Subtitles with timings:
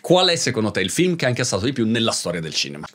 [0.00, 2.86] Qual è secondo te il film che ha incassato di più nella storia del cinema?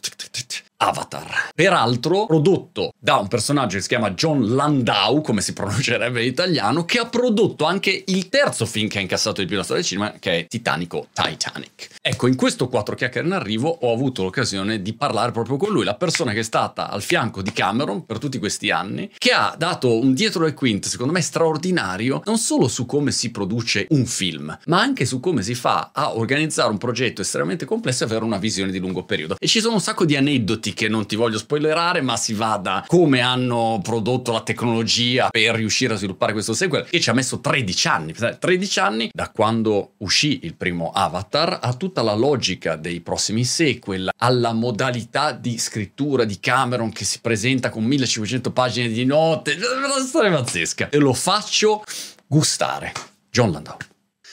[0.84, 1.52] Avatar.
[1.56, 6.84] Peraltro prodotto da un personaggio che si chiama John Landau, come si pronuncerebbe in italiano,
[6.84, 9.92] che ha prodotto anche il terzo film che ha incassato di più nella storia del
[9.92, 11.90] cinema, che è Titanico Titanic.
[12.02, 15.86] Ecco, in questo quattro chiacchiere in arrivo ho avuto l'occasione di parlare proprio con lui,
[15.86, 19.56] la persona che è stata al fianco di Cameron per tutti questi anni, che ha
[19.58, 24.06] dato un dietro le quinte, secondo me straordinario, non solo su come si produce un
[24.06, 28.26] film, ma anche su come si fa a organizzare un progetto estremamente complesso e avere
[28.26, 29.38] una visione di lungo periodo.
[29.40, 32.58] E ci sono un sacco di aneddoti che non ti voglio spoilerare, ma si va
[32.58, 37.14] da come hanno prodotto la tecnologia per riuscire a sviluppare questo sequel, che ci ha
[37.14, 38.14] messo 13 anni.
[38.14, 44.10] 13 anni da quando uscì il primo Avatar a tutta la logica dei prossimi sequel,
[44.18, 49.56] alla modalità di scrittura di Cameron che si presenta con 1500 pagine di note.
[49.56, 50.90] Una storia pazzesca.
[50.90, 51.84] E lo faccio
[52.28, 52.92] gustare.
[53.30, 53.78] John Landau.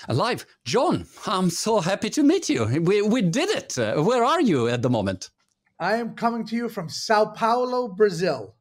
[0.09, 2.67] Alive, John, I'm so happy to meet you.
[2.81, 3.77] We, we did it.
[3.77, 5.31] Where are you at the moment?
[5.81, 8.55] I am coming to you from Sao Paulo, Brazil.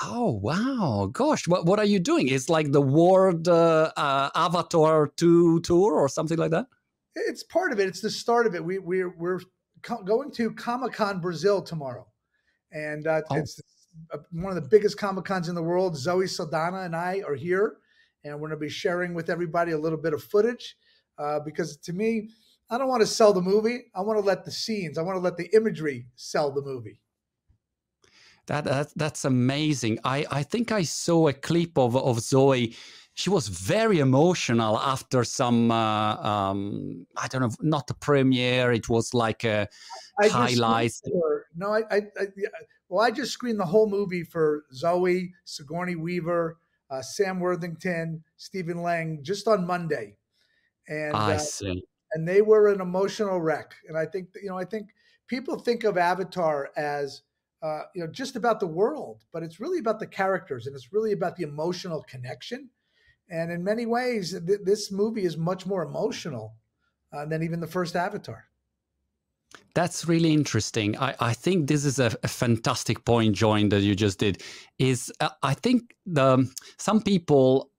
[0.00, 1.10] Oh wow!
[1.12, 2.28] Gosh, what what are you doing?
[2.28, 6.66] It's like the World uh, uh, Avatar two tour or something like that.
[7.16, 7.88] It's part of it.
[7.88, 8.64] It's the start of it.
[8.64, 9.40] We we're we're
[9.82, 12.06] co- going to Comic Con Brazil tomorrow,
[12.70, 13.36] and uh, oh.
[13.36, 13.60] it's
[14.30, 15.96] one of the biggest Comic Cons in the world.
[15.96, 17.78] Zoe Saldana and I are here,
[18.22, 20.76] and we're going to be sharing with everybody a little bit of footage
[21.18, 22.30] uh, because to me,
[22.70, 23.84] I don't want to sell the movie.
[23.94, 27.00] I want to let the scenes, I want to let the imagery sell the movie.
[28.46, 29.98] That, that that's amazing.
[30.04, 32.74] I, I think I saw a clip of, of Zoe.
[33.12, 38.72] She was very emotional after some uh, um, I don't know, not the premiere.
[38.72, 39.68] It was like a
[40.18, 40.92] I highlight.
[41.54, 42.26] No, I, I, I,
[42.88, 46.58] well, I just screened the whole movie for Zoe, Sigourney Weaver,
[46.90, 50.16] uh, Sam Worthington, Stephen Lang, just on Monday.
[50.88, 53.74] And I uh, see and they were an emotional wreck.
[53.88, 54.88] And I think you know, I think
[55.26, 57.22] people think of Avatar as
[57.62, 60.92] uh, you know just about the world, but it's really about the characters and it's
[60.92, 62.70] really about the emotional connection.
[63.30, 66.54] And in many ways, th- this movie is much more emotional
[67.12, 68.44] uh, than even the first Avatar.
[69.74, 70.98] That's really interesting.
[70.98, 74.42] I, I think this is a, a, fantastic point, Jon, that you just did.
[74.78, 77.70] Is uh, I think the some people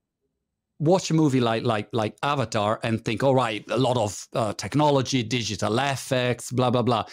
[0.79, 4.53] watch a movie like like like Avatar and think, all right, a lot of uh,
[4.53, 7.05] technology, digital effects, blah blah blah.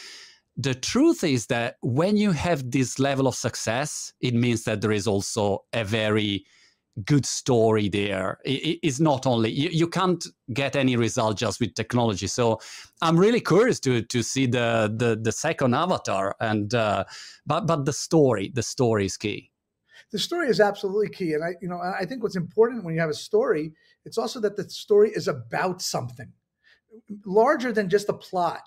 [0.56, 4.93] The truth is that when you have this level of success, it means that there
[4.93, 6.47] is also a very
[7.04, 8.38] good story there.
[8.44, 12.27] It is not only you, you can't get any result just with technology.
[12.27, 12.59] So
[13.03, 17.04] I'm really curious to to see the the, the second Avatar and uh,
[17.44, 19.50] but but the story the story is key
[20.12, 21.34] the story is absolutely key.
[21.34, 23.72] And I, you know, I think what's important when you have a story,
[24.05, 26.33] it's also that the story is about something
[27.25, 28.62] larger than just a plot.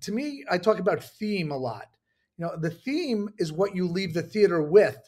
[0.00, 1.86] To me, I talk about theme a lot.
[2.38, 4.98] You know, the theme is what you leave the theater with,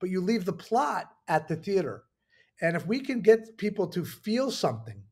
[0.00, 2.04] but you leave the plot at the theater.
[2.60, 5.02] And if we can get people to feel something,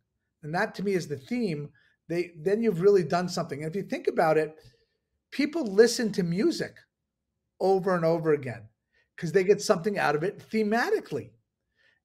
[0.42, 1.70] and that to me is the theme,
[2.08, 3.62] they then you've really done something.
[3.62, 4.56] And if you think about it,
[5.30, 6.76] people listen to music
[7.60, 8.69] over and over again
[9.20, 11.28] because they get something out of it thematically.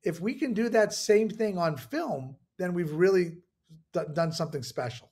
[0.04, 3.38] If we can do that same thing on film, then we've really
[3.94, 5.10] d- done something special.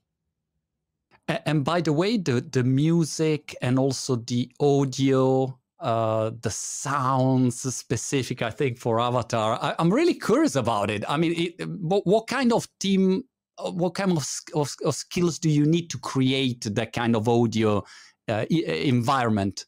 [1.29, 8.41] And by the way, the, the music and also the audio, uh, the sounds specific,
[8.41, 11.05] I think, for Avatar, I, am really curious about it.
[11.07, 13.23] I mean, it, what, what, kind of team,
[13.57, 17.29] uh, what kind of, of, of, skills do you need to create that kind of
[17.29, 17.85] audio
[18.27, 19.65] uh, environment?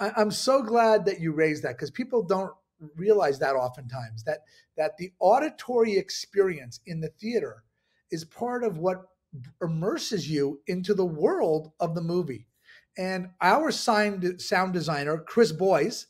[0.00, 2.52] I'm so glad that you raised that because people don't
[2.96, 4.40] realize that oftentimes that
[4.76, 7.64] that the auditory experience in the theater
[8.10, 9.08] is part of what
[9.62, 12.46] immerses you into the world of the movie.
[12.96, 16.06] And our sound sound designer Chris Boyes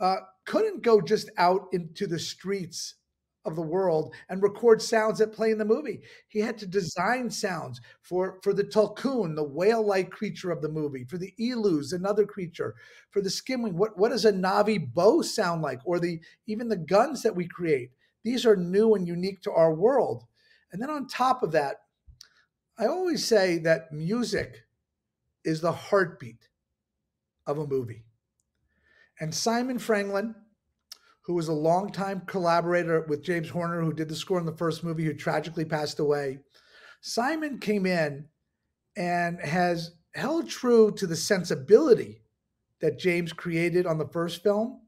[0.00, 2.96] uh, couldn't go just out into the streets
[3.44, 6.00] of the world and record sounds that play in the movie.
[6.28, 11.04] He had to design sounds for for the tulkun, the whale-like creature of the movie,
[11.04, 12.74] for the ilus, another creature,
[13.10, 13.72] for the skimwing.
[13.72, 17.46] What what does a Na'vi bow sound like, or the even the guns that we
[17.46, 17.90] create?
[18.22, 20.24] These are new and unique to our world.
[20.72, 21.76] And then on top of that,
[22.78, 24.62] I always say that music
[25.44, 26.48] is the heartbeat
[27.46, 28.04] of a movie.
[29.20, 30.34] And Simon Franglen
[31.24, 34.84] who was a longtime collaborator with James Horner, who did the score in the first
[34.84, 36.38] movie, who tragically passed away.
[37.00, 38.26] Simon came in
[38.96, 42.20] and has held true to the sensibility
[42.80, 44.82] that James created on the first film,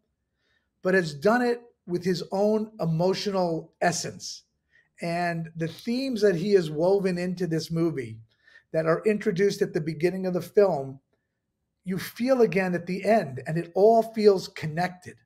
[0.83, 4.43] but has done it with his own emotional essence.
[5.01, 8.19] And the themes that he has woven into this movie
[8.73, 11.01] that are introduced at the beginning of the film,
[11.85, 15.17] you feel again at the end, and it all feels connected.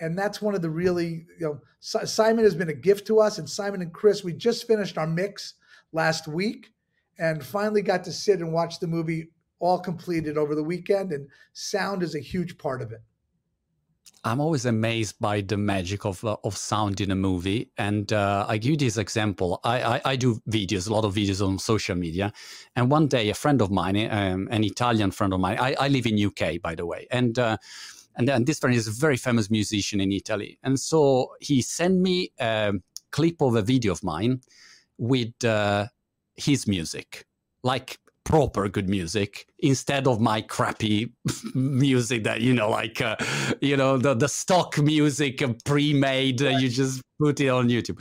[0.00, 3.38] And that's one of the really, you know, Simon has been a gift to us.
[3.38, 5.54] And Simon and Chris, we just finished our mix
[5.92, 6.72] last week
[7.18, 9.28] and finally got to sit and watch the movie
[9.60, 11.12] all completed over the weekend.
[11.12, 13.02] And sound is a huge part of it.
[14.26, 18.46] I'm always amazed by the magic of uh, of sound in a movie, and uh,
[18.48, 19.60] I give this example.
[19.64, 22.32] I, I, I do videos, a lot of videos on social media,
[22.74, 25.88] and one day a friend of mine, um, an Italian friend of mine, I, I,
[25.88, 27.38] live in UK by the way, and.
[27.38, 27.56] Uh,
[28.16, 31.98] and, and this friend is a very famous musician in Italy, and so he sent
[31.98, 32.72] me a
[33.10, 34.40] clip of a video of mine
[34.98, 35.86] with uh,
[36.36, 37.26] his music,
[37.62, 41.12] like proper good music instead of my crappy
[41.54, 43.16] music that you know like uh,
[43.60, 48.00] you know the the stock music pre-made uh, you just put it on youtube.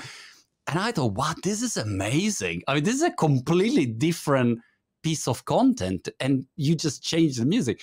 [0.68, 2.64] And i thought wow this is amazing.
[2.68, 4.60] I mean this is a completely different
[5.04, 7.82] piece of content and you just change the music.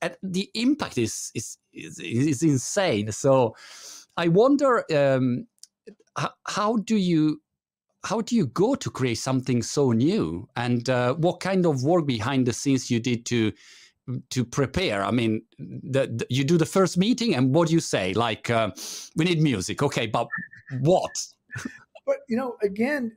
[0.00, 3.12] And the impact is is is, is insane.
[3.12, 3.54] So
[4.16, 5.46] i wonder um,
[6.16, 7.40] how, how do you
[8.04, 10.48] how do you go to create something so new?
[10.56, 13.52] And uh, what kind of work behind the scenes you did to
[14.30, 15.04] to prepare?
[15.04, 18.14] I mean the, the, you do the first meeting and what do you say?
[18.14, 18.70] Like uh,
[19.16, 19.82] we need music.
[19.82, 20.28] Okay but
[20.80, 21.12] what?
[22.06, 23.12] But you know again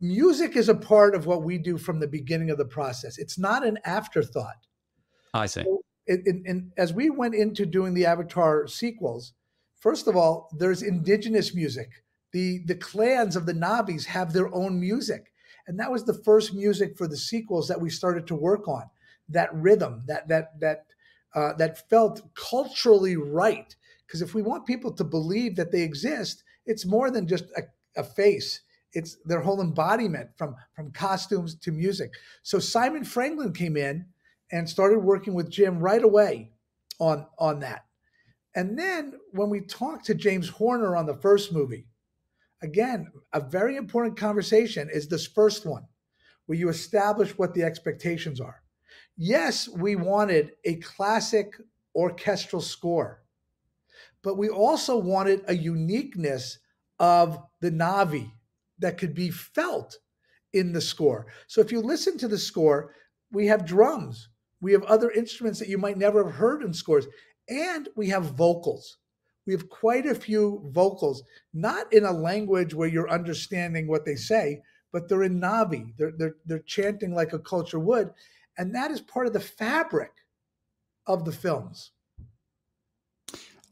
[0.00, 3.18] music is a part of what we do from the beginning of the process.
[3.18, 4.66] It's not an afterthought.
[5.34, 5.62] I see.
[5.62, 5.82] So,
[6.46, 9.32] and as we went into doing the avatar sequels
[9.78, 12.02] first of all there's indigenous music
[12.32, 15.32] the the clans of the Na'vis have their own music,
[15.66, 18.84] and that was the first music for the sequels that we started to work on.
[19.28, 20.86] That rhythm, that that that
[21.34, 23.74] uh, that felt culturally right.
[24.06, 27.62] Because if we want people to believe that they exist, it's more than just a,
[27.96, 28.60] a face.
[28.92, 32.12] It's their whole embodiment from from costumes to music.
[32.42, 34.06] So Simon Franglen came in
[34.52, 36.50] and started working with Jim right away
[36.98, 37.84] on on that.
[38.54, 41.86] And then when we talked to James Horner on the first movie,
[42.62, 45.86] again, a very important conversation is this first one,
[46.46, 48.62] where you establish what the expectations are.
[49.16, 51.54] Yes, we wanted a classic
[51.94, 53.22] orchestral score,
[54.22, 56.58] but we also wanted a uniqueness
[56.98, 58.30] of the Na'vi
[58.80, 59.98] that could be felt
[60.52, 61.26] in the score.
[61.46, 62.94] So if you listen to the score,
[63.30, 64.28] we have drums,
[64.60, 67.06] we have other instruments that you might never have heard in scores,
[67.48, 68.98] and we have vocals
[69.50, 74.14] we have quite a few vocals, not in a language where you're understanding what they
[74.14, 74.62] say,
[74.92, 75.92] but they're in Na'vi.
[75.96, 78.10] They're, they're, they're chanting like a culture would.
[78.58, 80.12] And that is part of the fabric
[81.06, 81.90] of the films.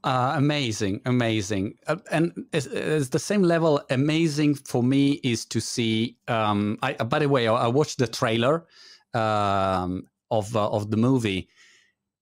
[0.03, 3.81] Uh, amazing, amazing, uh, and it's, the same level.
[3.91, 6.17] Amazing for me is to see.
[6.29, 8.67] Um, I, by the way, I, I watched the trailer
[9.13, 11.49] um, of uh, of the movie,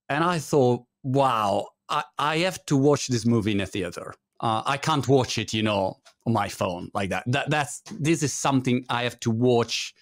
[0.08, 4.14] and I thought, wow, I, I have to watch this movie in a theater.
[4.40, 7.24] Uh, I can't watch it, you know, on my phone like that.
[7.26, 9.94] That that's this is something I have to watch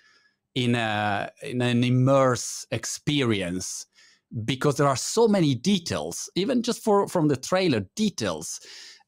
[0.55, 3.87] in a in an immerse experience
[4.45, 8.61] because there are so many details, even just for from the trailer details,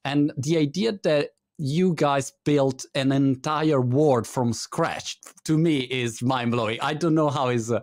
[0.05, 6.23] and the idea that you guys built an entire world from scratch to me is
[6.23, 6.79] mind blowing.
[6.83, 7.81] I don't know how is uh,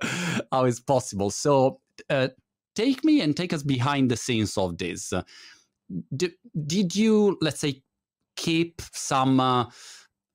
[0.52, 1.32] how is possible.
[1.32, 1.80] So
[2.10, 2.30] uh,
[2.76, 5.14] take me and take us behind the scenes of this.
[5.14, 5.24] Uh,
[6.16, 6.34] did,
[6.66, 7.82] did you, let's say,
[8.36, 9.66] keep some, uh,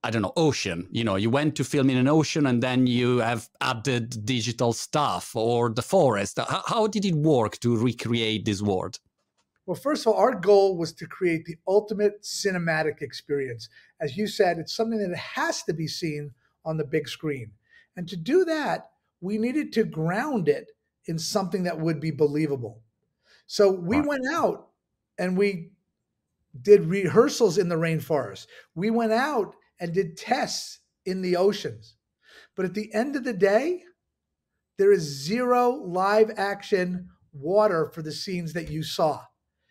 [0.03, 0.89] I don't know, ocean?
[0.91, 4.73] You know, you went to film in an ocean and then you have added digital
[4.73, 6.39] stuff or the forest.
[6.39, 8.99] How, how did it work to recreate this world?
[9.69, 13.69] Well, first of all, our goal was to create the ultimate cinematic experience.
[14.01, 16.31] As you said, it's something that has to be seen
[16.65, 17.51] on the big screen.
[17.95, 18.89] And to do that,
[19.21, 20.71] we needed to ground it
[21.05, 22.81] in something that would be believable.
[23.47, 24.69] So we went out
[25.19, 25.73] and we
[26.63, 28.47] did rehearsals in the rainforest.
[28.75, 31.95] We went out and did tests in the oceans.
[32.57, 33.83] But at the end of the day,
[34.79, 39.25] there is zero live action water for the scenes that you saw.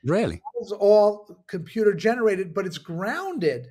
[0.03, 0.41] Really?
[0.59, 3.67] It's all computer generated, but it's grounded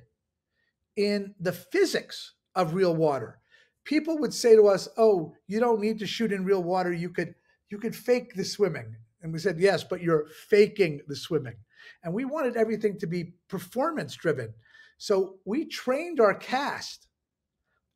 [0.95, 3.39] in the physics of real water.
[3.85, 6.91] People would say to us, "Oh, you don't need to shoot in real water.
[6.91, 7.35] You could
[7.69, 8.95] you could fake the swimming.
[9.21, 11.55] And we said, yes, but you're faking the swimming.
[12.03, 14.53] And we wanted everything to be performance driven.
[14.97, 17.07] So we trained our cast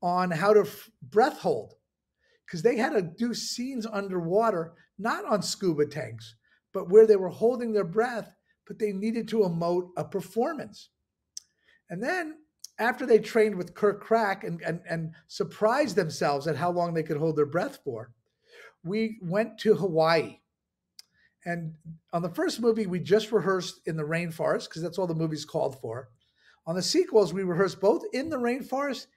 [0.02, 1.76] on how to f- breath hold
[2.46, 6.36] because they had to do scenes underwater, not on scuba tanks,
[6.74, 8.34] but where they were holding their breath,
[8.68, 10.90] but they needed to emote a performance.
[11.90, 12.38] And then
[12.80, 17.04] after they trained with Kirk Krack and, and, and surprised themselves at how long they
[17.04, 18.12] could hold their breath for,
[18.84, 20.38] we went to Hawaii.
[21.46, 21.76] And
[22.14, 25.46] on the first movie, we just rehearsed in the rainforest because that's all the movie's
[25.46, 26.10] called for.
[26.66, 29.08] On the sequels, we rehearsed both in the rainforest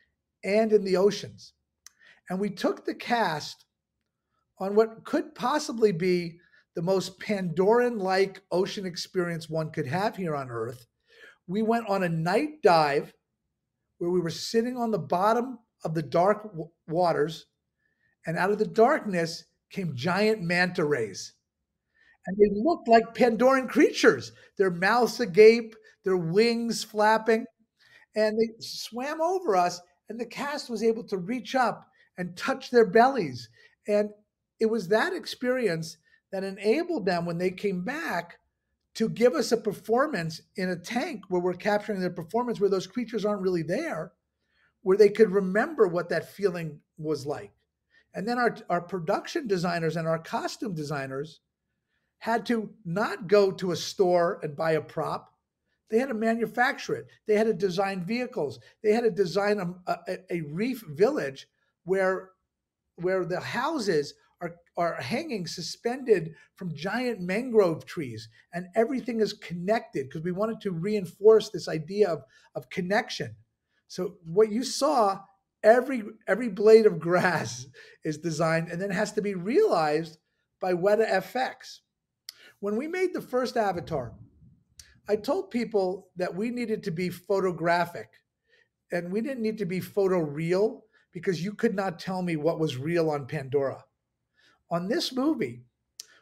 [0.43, 1.53] and in the oceans.
[2.29, 3.67] And we took the cast
[4.59, 6.39] on what could possibly be
[6.75, 10.87] the most Pandoran like ocean experience one could have here on Earth.
[11.47, 13.13] We went on a night dive
[13.99, 17.47] where we were sitting on the bottom of the dark w- waters,
[18.27, 21.35] and out of the darkness came giant manta rays.
[22.27, 27.45] And they looked like Pandoran creatures, their mouths agape, their wings flapping,
[28.17, 29.81] and they swam over us.
[30.09, 33.49] And the cast was able to reach up and touch their bellies.
[33.87, 34.11] And
[34.61, 35.99] it was that experience
[36.35, 38.41] that enabled them when they came back
[38.97, 42.89] to give us a performance in a tank where we're capturing their performance where those
[42.89, 44.11] creatures aren't really there
[44.83, 47.53] where they could remember what that feeling was like.
[48.15, 51.39] And then our, our production designers and our costume designers
[52.19, 55.33] had to not go to a store and buy a prop.
[55.89, 57.07] They had to manufacture it.
[57.29, 58.59] They had to design vehicles.
[58.83, 61.47] They had to design a, a, a reef village
[61.85, 62.31] where
[62.97, 70.09] where the houses are, are hanging suspended from giant mangrove trees and everything is connected
[70.09, 72.23] because we wanted to reinforce this idea of,
[72.55, 73.35] of connection.
[73.89, 75.21] So what you saw
[75.65, 77.67] every every blade of grass
[78.05, 80.19] is designed and then has to be realized
[80.61, 81.81] by weta fx
[82.61, 84.13] when we made the first avatar
[85.09, 88.09] i told people that we needed to be photographic
[88.93, 92.61] and we didn't need to be photo real because you could not tell me what
[92.61, 93.83] was real on pandora
[94.71, 95.63] on this movie,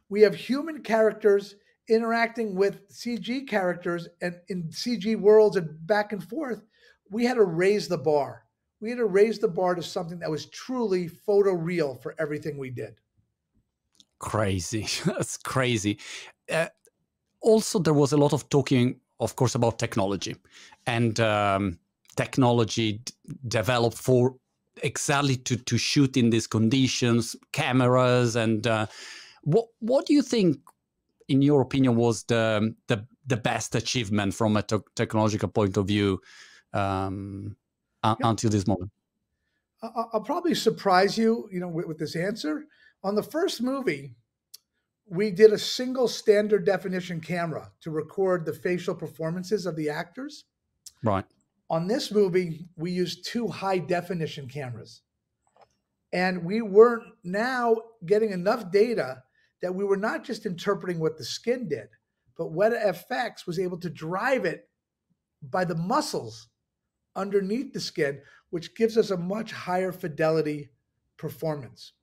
[0.09, 1.55] we have human characters
[1.89, 6.63] interacting with CG characters and in CG worlds and back and forth.
[7.11, 8.45] We had to raise the bar.
[8.81, 12.59] We had to raise the bar to something that was truly photo real for everything
[12.59, 12.95] we did.
[14.19, 14.87] Crazy.
[15.05, 15.99] That's crazy.
[16.51, 16.69] Uh,
[17.41, 20.37] also, there was a lot of talking, of course, about technology
[20.87, 21.79] and um,
[22.17, 23.03] technology
[23.49, 24.37] developed for
[24.83, 28.87] exactly to to shoot in these conditions, cameras, and uh,
[29.43, 30.59] what what do you think,
[31.29, 35.87] in your opinion, was the the the best achievement from a te technological point of
[35.87, 36.21] view
[36.73, 37.57] um,
[38.05, 38.15] yeah.
[38.23, 38.91] until this moment?
[39.83, 42.67] I'll probably surprise you, you know, with, with this answer.
[43.03, 44.15] On the first movie,
[45.07, 50.45] we did a single standard definition camera to record the facial performances of the actors.
[51.03, 51.25] Right.
[51.73, 55.01] On this movie, we used two high definition cameras.
[56.13, 59.23] And we were now getting enough data
[59.63, 61.89] that we were not just interpreting what the skin did,
[62.37, 64.69] but Weta FX was able to drive it
[65.41, 66.49] by the muscles
[67.17, 70.69] underneath the skin, which gives us a much higher fidelity
[71.17, 71.95] performance.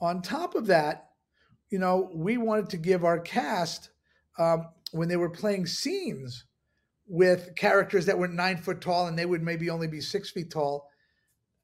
[0.00, 1.10] On top of that,
[1.70, 3.90] you know, we wanted to give our cast,
[4.36, 6.44] um, when they were playing scenes,
[7.06, 10.50] with characters that were nine foot tall and they would maybe only be six feet
[10.50, 10.88] tall.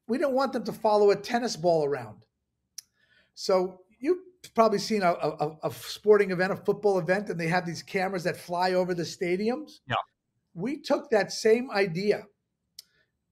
[0.07, 2.25] We don't want them to follow a tennis ball around.
[3.33, 4.19] So you've
[4.53, 8.23] probably seen a, a, a, sporting event, a football event, and they have these cameras
[8.25, 9.79] that fly over the stadiums.
[9.87, 9.95] Yeah.
[10.53, 12.25] We took that same idea,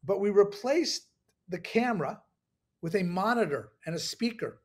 [0.03, 1.07] but we replaced
[1.49, 2.21] the camera
[2.81, 4.61] with a monitor and a speaker.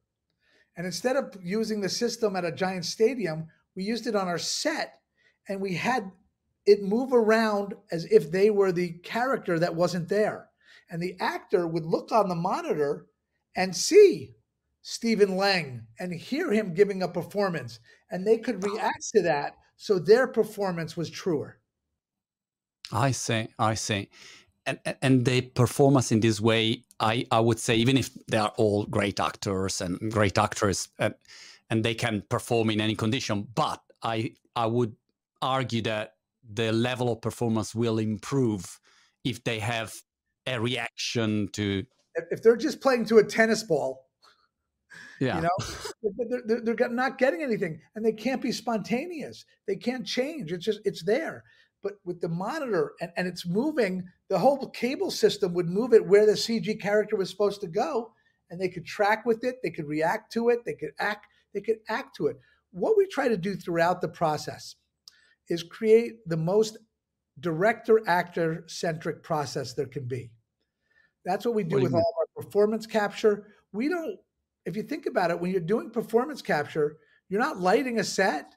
[0.76, 4.38] And instead of using the system at a giant stadium, we used it on our
[4.38, 4.98] set
[5.48, 6.10] and we had
[6.66, 10.48] it move around as if they were the character that wasn't there.
[10.90, 13.06] And the actor would look on the monitor
[13.56, 14.34] and see
[14.82, 17.78] Stephen Lang and hear him giving a performance.
[18.10, 18.72] And they could oh.
[18.72, 19.56] react to that.
[19.76, 21.58] So their performance was truer.
[22.92, 23.48] I see.
[23.58, 24.08] I see.
[24.66, 28.52] And, and the performance in this way, I, I would say, even if they are
[28.56, 31.14] all great actors and great actors, and,
[31.70, 34.94] and they can perform in any condition, but I I would
[35.42, 36.13] argue that
[36.52, 38.80] the level of performance will improve
[39.24, 39.92] if they have
[40.46, 41.84] a reaction to
[42.30, 44.04] if they're just playing to a tennis ball
[45.20, 45.36] yeah.
[45.36, 45.48] you know
[46.28, 49.44] they're, they're, they're, not getting anything and they can't be spontaneous.
[49.66, 50.52] They can't change.
[50.52, 51.44] It's just it's there.
[51.82, 56.06] But with the monitor and, and it's moving the whole cable system would move it
[56.06, 58.12] where the cg character was supposed to go
[58.50, 61.60] and they could track with it they could react to it they could act they
[61.60, 62.36] could act to it.
[62.70, 64.76] What we try to do throughout the process
[65.48, 66.78] is create the most
[67.40, 70.30] director actor centric process there can be.
[71.24, 73.48] That's what we do what with all our performance capture.
[73.72, 74.18] We don't,
[74.66, 76.96] if you think about it, when you're doing performance capture,
[77.28, 78.54] you're not lighting a set,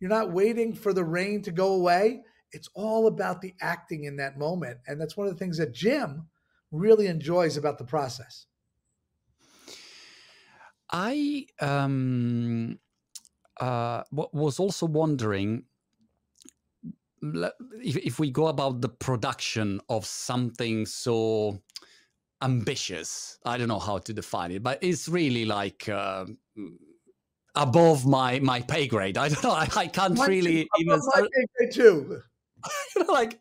[0.00, 2.22] you're not waiting for the rain to go away.
[2.52, 4.78] it's all about the acting in that moment.
[4.86, 6.26] And that's one of the things that Jim
[6.70, 8.46] really enjoys about the process.
[10.90, 12.78] I um,
[13.60, 15.64] uh, was also wondering
[17.22, 21.58] if, if we go about the production of something so
[22.42, 26.26] ambitious i don't know how to define it but it's really like uh,
[27.54, 29.16] above my my pay grade.
[29.24, 32.20] I don't know i, I can't my, really even my pay grade too?
[32.96, 33.38] You know, like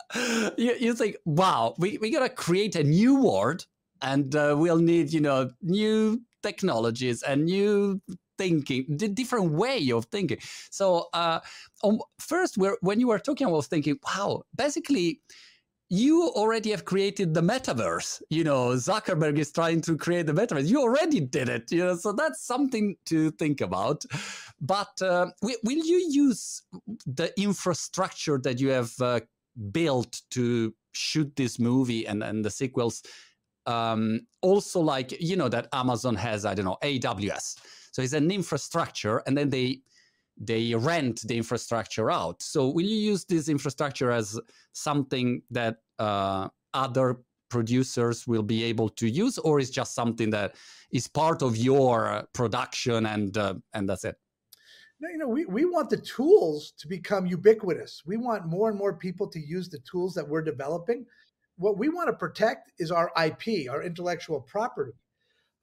[0.58, 3.65] you, you think wow we, we gotta create a new word
[4.01, 8.01] and uh, we'll need you know new technologies and new
[8.38, 10.38] thinking, the different way of thinking.
[10.70, 11.39] So, uh,
[11.84, 15.22] um, first, when you were talking, was thinking, wow, basically,
[15.89, 18.22] you already have created the metaverse.
[18.30, 20.68] You know, Zuckerberg is trying to create the metaverse.
[20.68, 21.72] You already did it.
[21.72, 24.04] You know, so that's something to think about.
[24.60, 26.63] But uh, will you use
[27.06, 29.20] the infrastructure that you have uh,
[29.72, 33.04] built to shoot this movie and, and the sequels?
[33.68, 37.56] Um, also, like you know that Amazon has, I don't know, AWS
[37.95, 39.79] so it's an infrastructure, and then they
[40.35, 42.43] they rent the infrastructure out.
[42.43, 44.37] So will you use this infrastructure as
[44.73, 50.55] something that uh, other producers will be able to use, or is just something that
[50.91, 54.17] is part of your production and uh, and that's it?
[54.99, 58.03] No, you know, we, we want the tools to become ubiquitous.
[58.05, 61.05] We want more and more people to use the tools that we're developing.
[61.55, 64.91] What we want to protect is our IP, our intellectual property.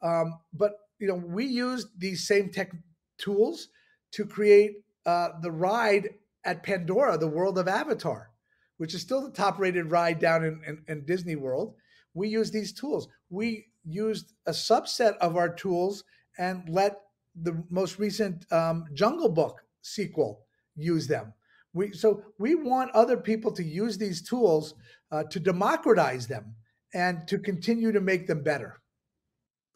[0.01, 0.73] Um, but
[1.03, 2.71] you know, we used these same tech
[3.19, 3.71] tools
[4.13, 6.11] to create uh, the ride
[6.45, 8.31] at Pandora, the world of Avatar,
[8.77, 11.75] which is still the top rated ride down in, in, in Disney World.
[12.15, 13.09] We use these tools.
[13.31, 16.05] We used a subset of our tools
[16.39, 17.01] and let
[17.35, 21.33] the most recent um, Jungle Book sequel use them.
[21.75, 24.75] We, so we want other people to use these tools
[25.11, 26.55] uh, to democratize them
[26.95, 28.81] and to continue to make them better.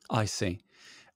[0.08, 0.60] I see.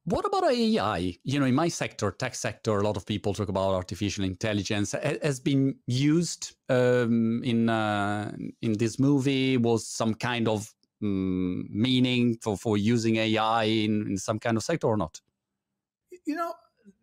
[0.05, 1.19] What about AI?
[1.25, 4.95] You know, in my sector, tech sector, a lot of people talk about artificial intelligence.
[4.95, 9.59] It has been used um, in uh, in this movie.
[9.59, 10.73] Was some kind of
[11.03, 15.21] um, meaning for for using AI in, in some kind of sector or not?
[16.25, 16.55] You know,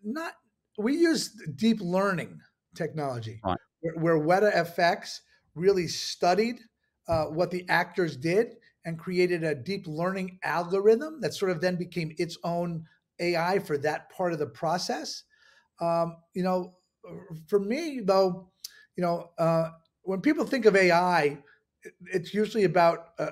[0.04, 0.34] not.
[0.80, 2.40] We use deep learning
[2.76, 3.58] technology, right.
[3.82, 5.20] where, where Weta FX
[5.56, 6.60] really studied
[7.08, 8.56] uh, what the actors did
[8.88, 12.86] and created a deep learning algorithm that sort of then became its own
[13.20, 15.24] AI for that part of the process.
[15.82, 16.78] Um, you know,
[17.48, 18.50] for me though,
[18.96, 19.72] you know, uh,
[20.04, 21.38] when people think of AI,
[22.14, 23.32] it's usually about uh,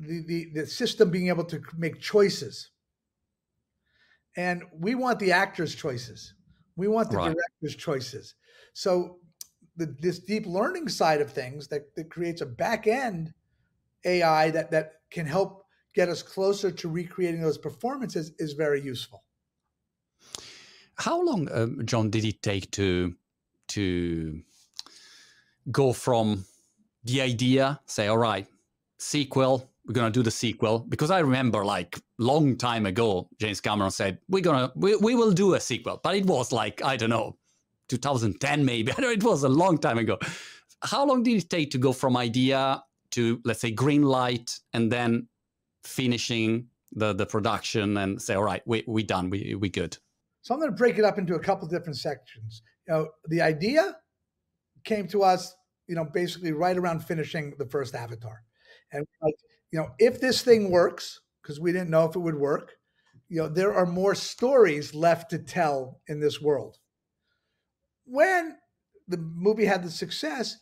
[0.00, 2.70] the, the the system being able to make choices,
[4.36, 6.34] and we want the actors' choices.
[6.74, 7.34] We want the right.
[7.34, 8.34] director's choices.
[8.74, 9.18] So
[9.76, 13.32] the, this deep learning side of things that, that creates a back end
[14.06, 15.64] AI that that can help
[15.94, 19.24] get us closer to recreating those performances is very useful.
[20.96, 23.14] How long, um, Jon, did it take to
[23.68, 24.40] to
[25.70, 26.44] go from
[27.04, 28.46] the idea, say, all right,
[28.98, 30.80] sequel, we're gonna do the sequel?
[30.80, 35.32] Because I remember, like, long time ago, James Cameron said, "We're gonna, we, we will
[35.32, 37.36] do a sequel," but it was like I don't know,
[37.88, 38.92] 2010 maybe.
[38.96, 40.18] I know it was a long time ago.
[40.82, 42.82] How long did it take to go from idea
[43.16, 45.26] to let's say green light and then
[45.84, 49.96] finishing the the production and say all right we we done we we good.
[50.42, 52.62] So i'm going to break it up into a couple different sections.
[52.86, 53.96] You know the idea
[54.84, 55.54] came to us
[55.88, 58.42] you know basically right around finishing the first avatar.
[58.92, 59.34] And like
[59.72, 62.74] you know if this thing works because we didn't know if it would work
[63.28, 66.76] you know there are more stories left to tell in this world.
[68.04, 68.56] When
[69.08, 70.56] the movie had the success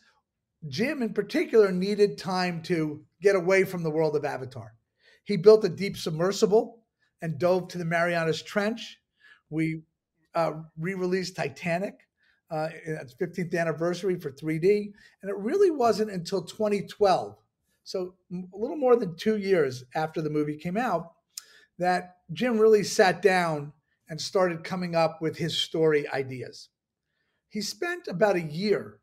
[0.67, 4.73] Jim, in particular, needed time to get away from the world of Avatar.
[5.23, 6.83] He built a deep submersible
[7.21, 8.97] and dove to the Marianas Trench.
[9.49, 9.81] We
[10.33, 11.95] uh, re released Titanic.
[12.51, 14.93] Uh, its 15th anniversary for 3D.
[15.23, 17.35] And it really wasn't until 2012,
[17.83, 21.13] so a little more than two years after the movie came out,
[21.77, 23.73] that Jim really sat down
[24.09, 26.69] and started coming up with his story ideas.
[27.49, 28.99] He spent about a year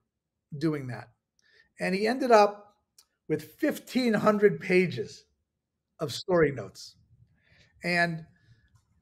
[0.58, 1.08] doing that.
[1.82, 2.76] And he ended up
[3.28, 5.24] with 1,500 pages
[5.98, 6.94] of story notes
[7.82, 8.24] and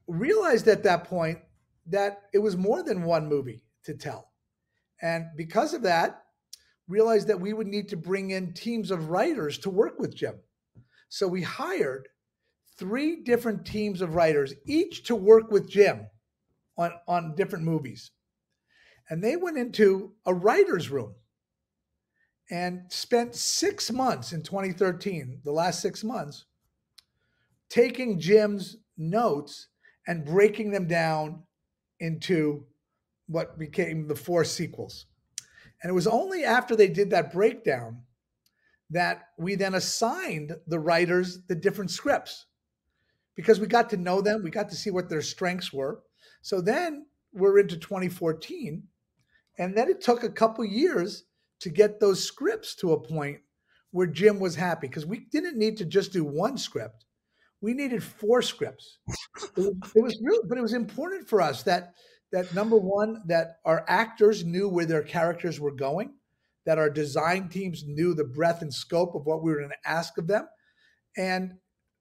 [0.07, 1.37] realized at that point
[1.85, 4.31] that it was more than one movie to tell.
[4.99, 6.23] And because of that,
[6.87, 10.39] realized that we would need to bring in teams of writers to work with Jim.
[11.07, 12.09] So we hired
[12.77, 16.07] three different teams of writers, each to work with Jim
[16.77, 18.09] on, on different movies.
[19.07, 21.13] And they went into a writer's room
[22.51, 26.45] and spent six months in 2013, the last six months,
[27.69, 29.69] taking Jim's notes
[30.05, 31.43] and breaking them down
[32.01, 32.65] into
[33.27, 35.05] what became the four sequels.
[35.81, 38.01] And it was only after they did that breakdown
[38.89, 42.47] that we then assigned the writers the different scripts
[43.35, 46.01] because we got to know them, we got to see what their strengths were.
[46.41, 48.83] So then we're into 2014,
[49.57, 51.23] and then it took a couple years
[51.61, 53.39] to get those scripts to a point
[53.91, 57.05] where Jim was happy because we didn't need to just do one script.
[57.61, 58.97] We needed four scripts.
[59.07, 61.93] it, was, it was real, but it was important for us that
[62.31, 66.13] that number one, that our actors knew where their characters were going,
[66.65, 69.89] that our design teams knew the breadth and scope of what we were going to
[69.89, 70.47] ask of them.
[71.17, 71.55] And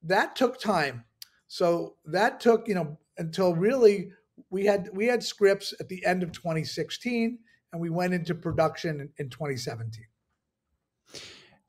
[0.05, 1.05] that took time.
[1.49, 4.13] So that took, you know, until really
[4.51, 7.39] we had we had scripts at the end of 2016
[7.73, 10.05] and we went into production in, in 2017.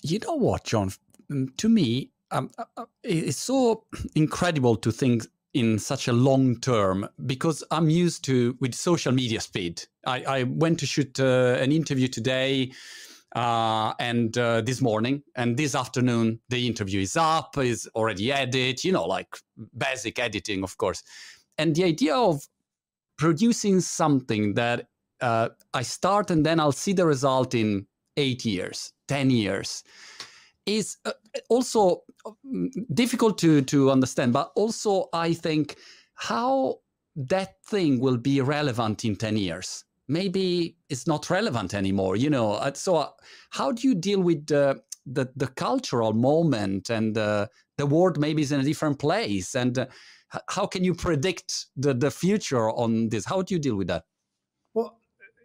[0.03, 0.91] You know what, Jon?
[1.31, 3.85] Mm, to me, um, uh, uh, it's so
[4.15, 9.41] incredible to think in such a long term because I'm used to with social media
[9.41, 9.83] speed.
[10.05, 12.71] I, I went to shoot uh, an interview today
[13.35, 18.83] uh, and uh, this morning and this afternoon the interview is up, is already edited,
[18.83, 19.35] you know, like
[19.77, 21.03] basic editing, of course.
[21.57, 22.41] And the idea of
[23.17, 24.87] producing something that
[25.21, 29.83] uh, I start and then I'll see the result in eight years, 10 years
[30.65, 31.11] is uh,
[31.49, 32.03] also
[32.45, 35.77] mm, difficult to, to understand, but also I think
[36.15, 36.79] how
[37.15, 39.83] that thing will be relevant in 10 years.
[40.07, 42.53] Maybe it's not relevant anymore, you know.
[42.53, 43.09] Uh, so, uh,
[43.51, 48.41] how do you deal with the, the, the cultural moment and uh, the world maybe
[48.41, 49.55] is in a different place?
[49.55, 49.87] And
[50.49, 53.25] how can you predict the, the future on this?
[53.25, 54.03] How do you deal with that?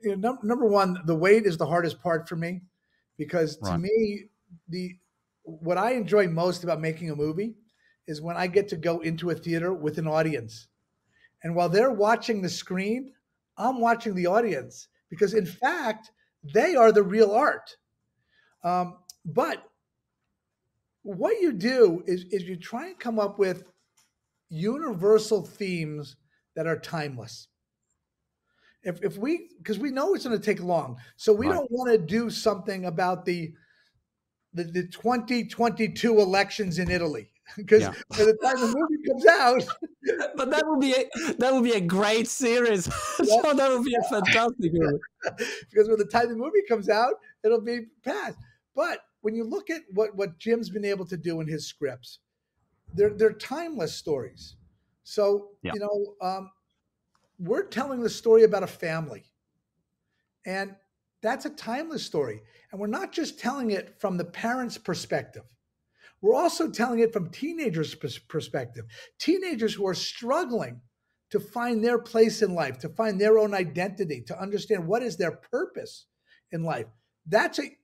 [0.07, 2.61] You know, number one, the weight is the hardest part for me
[3.19, 3.81] because to right.
[3.81, 4.27] me,
[4.69, 4.97] the
[5.43, 7.57] what I enjoy most about making a movie
[8.07, 10.69] is when I get to go into a theater with an audience.
[11.43, 13.15] And while they're watching the screen,
[13.59, 16.13] I'm watching the audience because, in fact,
[16.55, 17.77] they are the real art.
[18.63, 19.65] Um, but
[21.03, 23.65] what you do is, is you try and come up with
[24.51, 26.15] universal themes
[26.55, 27.49] that are timeless.
[28.87, 31.57] If, if we, because we know it's going to take long, so we right.
[31.57, 33.53] don't want to do something about the
[34.55, 37.93] the, the 2022 elections in Italy because yeah.
[38.11, 39.65] by the time the movie comes out
[40.37, 42.87] but that would be a that would be a great series
[43.23, 43.41] yeah.
[43.43, 44.99] so that would be a fantastic movie
[45.71, 48.37] because by the time the movie comes out it'll be past
[48.75, 52.19] but when you look at what what jim's been able to do in his scripts
[52.95, 54.57] they're they're timeless stories
[55.05, 55.73] so yeah.
[55.73, 56.51] you know um,
[57.39, 59.25] we're telling the story about a family
[60.47, 60.75] and
[61.23, 62.41] that's a timeless story.
[62.71, 65.43] And we're not just telling it from the parent's perspective.
[66.23, 68.87] We're also telling it from teenagers' perspective.
[69.19, 70.81] Teenagers who are struggling
[71.31, 75.17] to find their place in life, to find their own identity, to understand what is
[75.17, 76.07] their purpose
[76.53, 76.87] in life.
[77.27, 77.77] That's a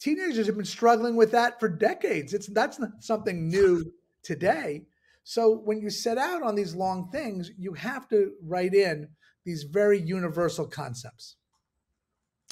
[0.00, 2.34] teenagers have been struggling with that for decades.
[2.34, 3.92] It's that's not something new
[4.22, 4.86] today.
[5.30, 9.10] So when you set out on these long things, you have to write in
[9.44, 11.36] these very universal concepts.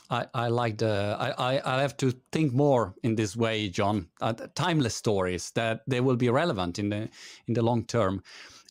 [0.09, 4.07] I, I like the I, I have to think more in this way, Jon.
[4.21, 7.09] Uh, timeless stories that they will be relevant in the
[7.49, 8.23] in the long term.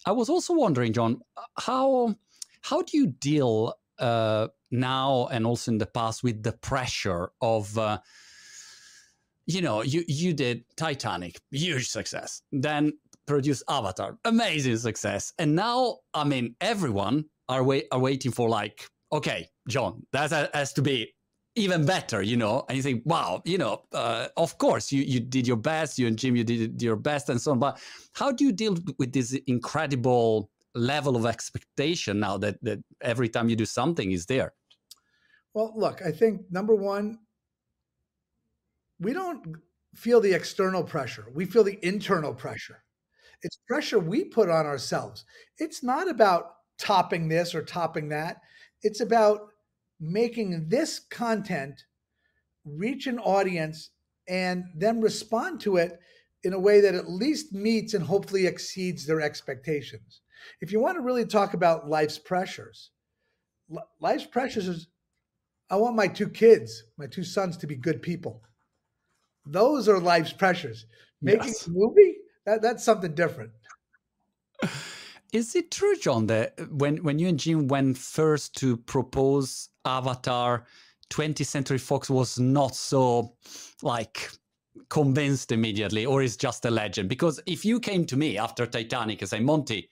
[0.05, 1.19] I was also wondering, Jon,
[1.57, 2.15] how
[2.61, 7.77] how do you deal uh, now and also in the past with the pressure of
[7.77, 7.99] uh,
[9.45, 12.93] you know you you did Titanic, huge success, then
[13.27, 18.89] produced Avatar, amazing success, and now I mean everyone are wait are waiting for like
[19.11, 21.13] okay, Jon, that has to be
[21.55, 25.19] even better, you know, and you think, wow, you know, uh, of course you, you
[25.19, 27.59] did your best, you and Jim, you did your best and so on.
[27.59, 27.79] But
[28.13, 33.49] how do you deal with this incredible level of expectation now that, that every time
[33.49, 34.53] you do something is there?
[35.55, 37.17] Well, look, I think number one,
[38.99, 39.57] we don't
[39.95, 41.25] feel the external pressure.
[41.33, 42.83] We feel the internal pressure.
[43.43, 45.25] It's pressure we put on ourselves.
[45.57, 48.37] It's not about topping this or topping that.
[48.83, 49.47] It's about
[49.99, 51.83] making this content
[52.65, 53.91] reach an audience
[54.27, 55.99] and then respond to it
[56.43, 60.21] in a way that at least meets and hopefully exceeds their expectations.
[60.61, 62.91] If you want to really talk about life's pressures,
[63.99, 64.87] life's pressures is
[65.69, 68.41] I want my two kids, my two sons to be good people.
[69.45, 70.85] Those are life's pressures.
[71.21, 71.67] Making yes.
[71.67, 72.16] a movie,
[72.47, 73.51] that, that's something different.
[75.33, 80.65] Is it true, Jon, that when, when you and Jim went first to propose Avatar
[81.09, 83.35] 20th Century Fox was not so
[83.83, 84.31] like
[84.89, 87.09] convinced immediately, or is just a legend?
[87.09, 89.89] Because if you came to me after Titanic and say, Monty,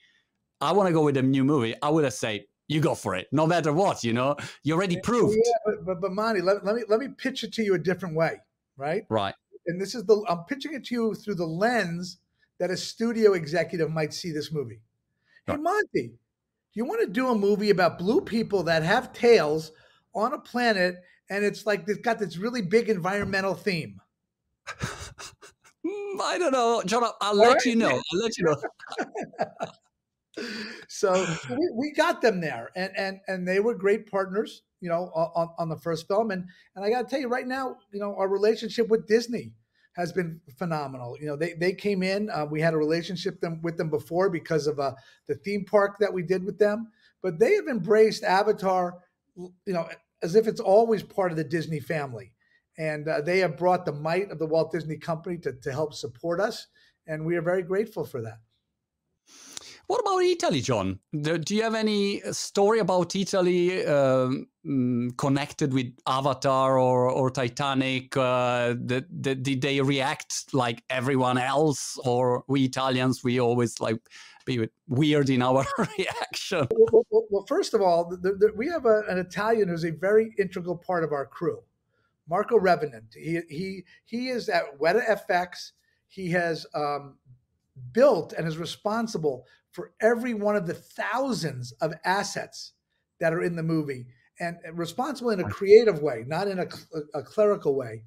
[0.62, 3.14] I want to go with a new movie, I would have said, you go for
[3.14, 4.02] it, no matter what.
[4.02, 5.36] You know, you already proved.
[5.36, 7.78] Yeah, but but, but Monty, let, let me let me pitch it to you a
[7.78, 8.40] different way,
[8.78, 9.02] right?
[9.10, 9.34] Right.
[9.66, 12.18] And this is the I'm pitching it to you through the lens
[12.58, 14.80] that a studio executive might see this movie.
[15.46, 16.16] Hey, Monty, do
[16.74, 19.72] you want to do a movie about blue people that have tails
[20.14, 20.96] on a planet
[21.28, 24.00] and it's like it's got this really big environmental theme?
[25.86, 27.04] Mm, I don't know, Jon.
[27.20, 27.64] I'll let right.
[27.64, 27.90] you know.
[27.90, 28.56] I'll let you know.
[30.88, 35.12] so we, we got them there, and and and they were great partners, you know,
[35.14, 36.32] on, on the first film.
[36.32, 39.52] And and I got to tell you right now, you know, our relationship with Disney
[39.96, 41.16] has been phenomenal.
[41.18, 42.28] You know, they they came in.
[42.30, 44.92] Uh, we had a relationship them with them before because of uh,
[45.26, 48.98] the theme park that we did with them, but they have embraced Avatar,
[49.36, 49.88] you know,
[50.22, 52.32] as if it's always part of the Disney family.
[52.78, 55.94] And uh, they have brought the might of the Walt Disney Company to, to help
[55.94, 56.66] support us.
[57.06, 58.40] And we are very grateful for that.
[59.86, 60.98] What about Italy, Jon?
[61.20, 68.16] Do, you have any story about Italy um, mm, connected with Avatar or, or Titanic?
[68.16, 73.98] Uh, did they react like everyone else, or we Italians we always like
[74.44, 75.64] be weird in our
[75.98, 76.66] reaction?
[76.72, 79.92] Well, well, well, first of all, the, the, we have a, an Italian who's a
[79.92, 81.62] very integral part of our crew,
[82.28, 83.14] Marco Revelant.
[83.14, 85.72] He he he is at Weta FX.
[86.08, 87.18] He has um,
[87.92, 92.72] built and is responsible for every one of the thousands of assets
[93.20, 94.06] that are in the movie
[94.40, 96.66] and responsible in a creative way, not in a,
[97.12, 98.02] a clerical way.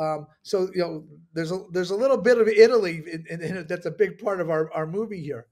[0.00, 3.66] Um, so you know, there's a there's a little bit of Italy in, in, in,
[3.68, 5.46] that's a big part of our, our movie here,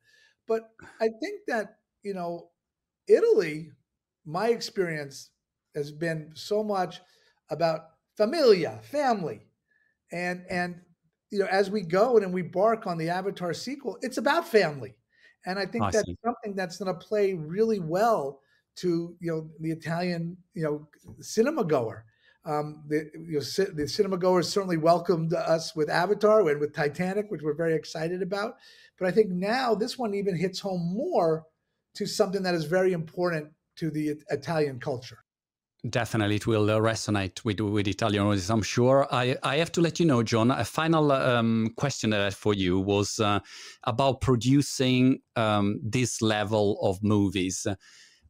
[0.49, 2.49] but I think that you know,
[3.07, 3.71] Italy,
[4.25, 5.31] my experience
[5.77, 7.01] has been so much
[7.49, 9.47] about familia, family,
[10.11, 10.81] and and
[11.31, 14.97] you know, as we go and we embark on the Avatar sequel, it's about family.
[15.47, 16.17] And I think I that's see.
[16.25, 18.41] something that's going to play really well
[18.77, 20.89] to you know the Italian you know
[21.21, 22.05] cinema goer.
[22.45, 27.31] Um, the you know, the cinema goers certainly welcomed us with Avatar and with Titanic,
[27.31, 28.55] which we're very excited about.
[28.99, 31.45] But I think now this one even hits home more
[31.95, 35.19] to something that is very important to the Italian culture.
[35.89, 38.51] Definitely, it will uh, resonate with with Italian audience.
[38.51, 39.09] I'm sure.
[39.11, 40.51] I, I have to let you know, Jon.
[40.51, 43.41] A final um, question that I had for you was uh,
[43.85, 47.67] about producing um, this level of movies.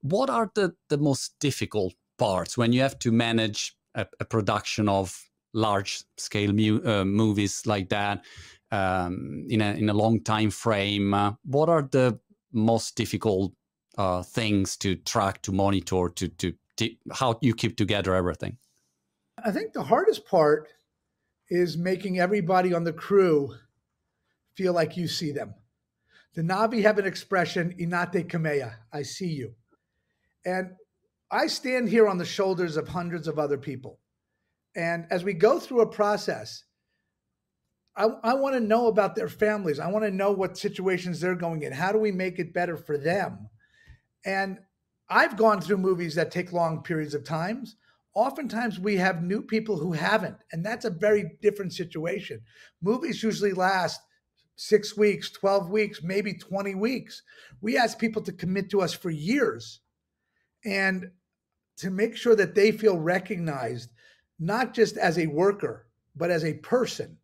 [0.01, 4.89] What are the the most difficult parts when you have to manage a, a production
[4.89, 5.21] of
[5.53, 8.25] large scale mu- uh, movies like that
[8.71, 11.13] um, in a in a long time frame?
[11.13, 12.17] Uh, what are the
[12.53, 13.53] most difficult
[13.99, 16.53] uh, things to track, to monitor, to to
[17.12, 18.57] how you keep together everything?
[19.45, 20.69] I think the hardest part
[21.49, 23.55] is making everybody on the crew
[24.55, 25.55] feel like you see them.
[26.35, 29.55] The Na'vi have an expression, Inate Kameya, I see you.
[30.45, 30.73] And
[31.31, 33.99] I stand here on the shoulders of hundreds of other people.
[34.77, 36.64] And as we go through a process,
[37.97, 39.81] I, I want to know about their families.
[39.81, 41.73] I want to know what situations they're going in.
[41.73, 43.49] How do we make it better for them?
[44.25, 44.59] And
[45.11, 47.75] I've gone through movies that take long periods of times.
[48.14, 52.40] Oftentimes we have new people who haven't, and that's a very different situation.
[52.81, 54.01] Movies usually last
[54.55, 57.23] six weeks, 12 weeks, maybe 20 weeks.
[57.61, 59.81] We ask people to commit to us for years
[60.64, 61.11] and
[61.79, 63.90] to make sure that they feel recognized,
[64.38, 67.16] not just as a worker, but as a person.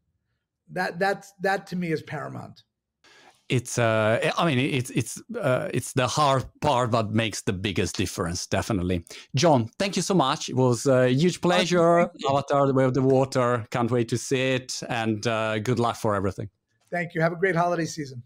[0.72, 2.62] That that's that to me is paramount
[3.48, 7.96] it's uh i mean it's it's uh, it's the hard part that makes the biggest
[7.96, 9.04] difference definitely.
[9.34, 10.48] Jon thank you so much.
[10.48, 12.10] It was a huge pleasure.
[12.28, 13.66] Avatar the way of the water.
[13.70, 14.82] Can't wait to see it.
[14.88, 16.48] And uh, good luck for everything.
[16.90, 17.20] Thank you.
[17.20, 18.22] Have a great holiday season